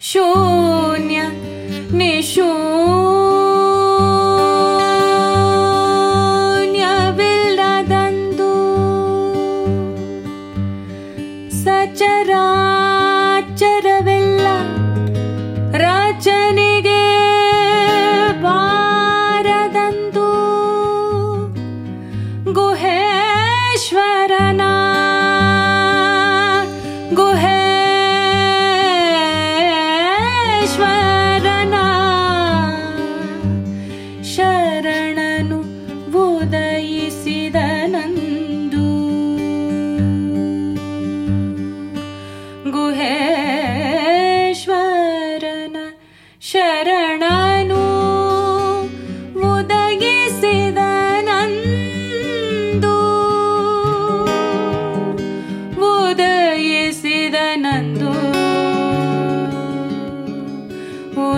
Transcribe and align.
शून्य 0.00 1.22
निशोन्य 1.98 2.30
बिल्लदन्तु 7.18 8.48
स 11.58 11.64
चराचर 12.00 13.88
विल्ला 14.06 14.56
गुहेश्वरना 23.40 24.72
गुहे 27.20 27.69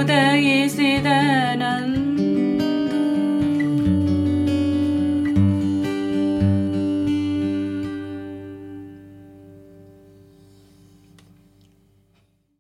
உதயசிதனந்த 0.03 2.02